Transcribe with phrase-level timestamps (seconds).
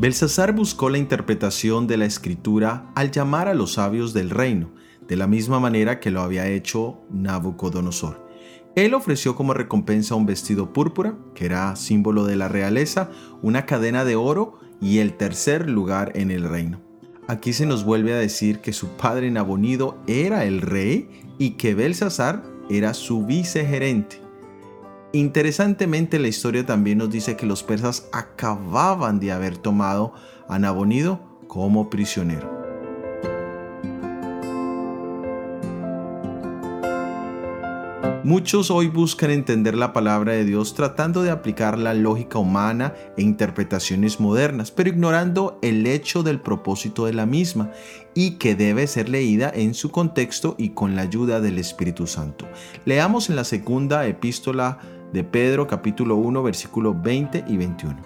[0.00, 4.70] Belsasar buscó la interpretación de la escritura al llamar a los sabios del reino,
[5.06, 8.26] de la misma manera que lo había hecho Nabucodonosor.
[8.76, 13.10] Él ofreció como recompensa un vestido púrpura, que era símbolo de la realeza,
[13.42, 16.80] una cadena de oro y el tercer lugar en el reino.
[17.28, 21.74] Aquí se nos vuelve a decir que su padre Nabonido era el rey y que
[21.74, 24.22] Belsasar era su vicegerente.
[25.12, 30.12] Interesantemente la historia también nos dice que los persas acababan de haber tomado
[30.48, 32.60] a Nabonido como prisionero.
[38.22, 43.22] Muchos hoy buscan entender la palabra de Dios tratando de aplicar la lógica humana e
[43.22, 47.72] interpretaciones modernas, pero ignorando el hecho del propósito de la misma
[48.14, 52.46] y que debe ser leída en su contexto y con la ayuda del Espíritu Santo.
[52.84, 54.78] Leamos en la segunda epístola
[55.12, 57.96] de Pedro capítulo 1 versículos 20 y 21.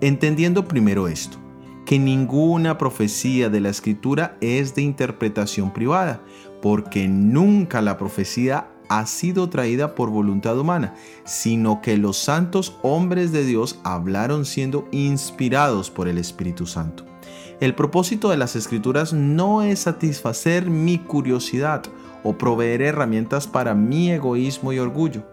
[0.00, 1.38] Entendiendo primero esto,
[1.84, 6.22] que ninguna profecía de la escritura es de interpretación privada,
[6.60, 10.94] porque nunca la profecía ha sido traída por voluntad humana,
[11.24, 17.04] sino que los santos hombres de Dios hablaron siendo inspirados por el Espíritu Santo.
[17.60, 21.82] El propósito de las escrituras no es satisfacer mi curiosidad
[22.24, 25.24] o proveer herramientas para mi egoísmo y orgullo.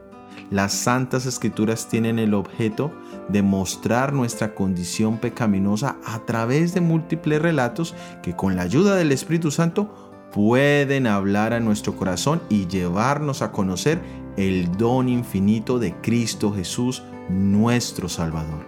[0.52, 2.92] Las santas escrituras tienen el objeto
[3.28, 9.12] de mostrar nuestra condición pecaminosa a través de múltiples relatos que con la ayuda del
[9.12, 14.00] Espíritu Santo pueden hablar a nuestro corazón y llevarnos a conocer
[14.38, 18.66] el don infinito de Cristo Jesús, nuestro Salvador.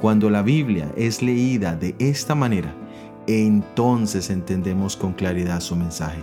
[0.00, 2.74] Cuando la Biblia es leída de esta manera,
[3.26, 6.22] entonces entendemos con claridad su mensaje.